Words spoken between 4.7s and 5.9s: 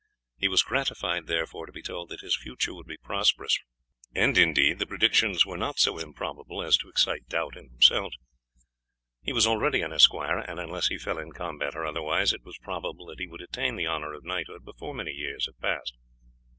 the predictions were not